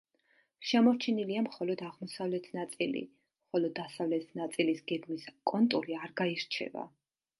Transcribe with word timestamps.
შემორჩენილია 0.69 1.43
მხოლოდ 1.47 1.83
აღმოსავლეთ 1.89 2.49
ნაწილი, 2.59 3.03
ხოლო 3.51 3.71
დასავლეთ 3.81 4.33
ნაწილის 4.41 4.85
გეგმის 4.93 5.29
კონტური 5.53 6.01
არ 6.01 6.17
გაირჩევა. 6.23 6.89